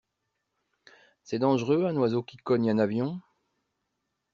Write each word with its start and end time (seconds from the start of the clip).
C'est 1.21 1.37
dangereux 1.37 1.85
un 1.85 1.95
oiseau 1.95 2.23
qui 2.23 2.37
cogne 2.37 2.71
un 2.71 2.79
avion? 2.79 3.21